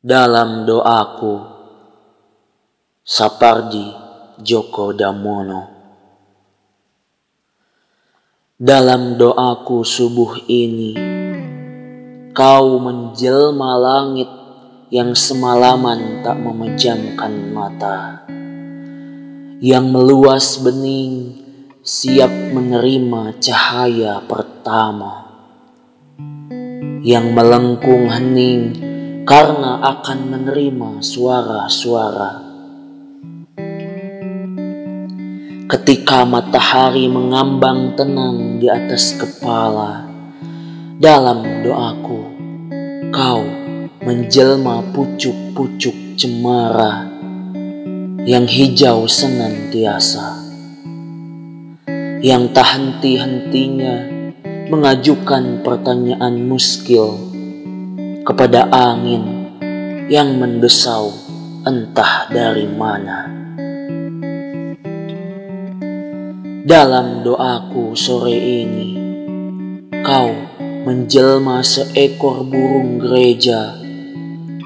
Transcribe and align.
Dalam 0.00 0.64
doaku, 0.64 1.44
Sapardi 3.04 3.84
Djoko 4.40 4.96
Damono. 4.96 5.62
Dalam 8.56 9.20
doaku 9.20 9.84
subuh 9.84 10.48
ini, 10.48 10.96
kau 12.32 12.80
menjelma 12.80 13.76
langit 13.76 14.32
yang 14.88 15.12
semalaman 15.12 16.24
tak 16.24 16.40
memejamkan 16.40 17.52
mata, 17.52 18.24
yang 19.60 19.92
meluas 19.92 20.64
bening 20.64 21.44
siap 21.84 22.32
menerima 22.32 23.36
cahaya 23.36 24.24
pertama, 24.24 25.28
yang 27.04 27.36
melengkung 27.36 28.08
hening 28.08 28.89
karena 29.28 29.80
akan 29.84 30.18
menerima 30.32 31.04
suara-suara. 31.04 32.32
Ketika 35.70 36.26
matahari 36.26 37.06
mengambang 37.06 37.94
tenang 37.94 38.58
di 38.58 38.66
atas 38.66 39.14
kepala, 39.14 40.02
dalam 40.98 41.62
doaku 41.62 42.20
kau 43.14 43.46
menjelma 44.02 44.82
pucuk-pucuk 44.90 46.18
cemara 46.18 47.06
yang 48.26 48.50
hijau 48.50 49.06
senantiasa, 49.06 50.42
yang 52.18 52.50
tak 52.50 52.66
henti-hentinya 52.66 54.10
mengajukan 54.68 55.62
pertanyaan 55.62 56.50
muskil 56.50 57.29
kepada 58.30 58.70
angin 58.70 59.50
yang 60.06 60.38
mendesau 60.38 61.10
entah 61.66 62.30
dari 62.30 62.62
mana. 62.70 63.26
Dalam 66.62 67.26
doaku 67.26 67.98
sore 67.98 68.38
ini, 68.38 68.94
kau 70.06 70.30
menjelma 70.86 71.66
seekor 71.66 72.46
burung 72.46 73.02
gereja 73.02 73.74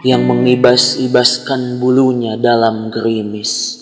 yang 0.04 0.28
mengibas-ibaskan 0.28 1.80
bulunya 1.80 2.36
dalam 2.36 2.92
gerimis, 2.92 3.80